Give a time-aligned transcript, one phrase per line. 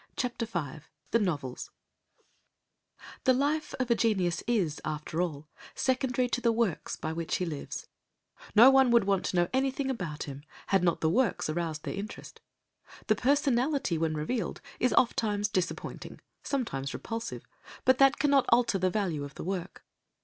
[0.17, 0.79] CHAPTER V
[1.11, 1.69] THE NOVELS
[3.25, 7.45] The life of a genius is, after all, secondary to the works by which he
[7.45, 7.85] lives;
[8.55, 11.93] no one would want to know anything about him had not the works aroused their
[11.93, 12.41] interest.
[13.05, 17.43] The personality when revealed is oft times disappointing, sometimes repulsive,
[17.85, 19.85] but that cannot alter the value of the work.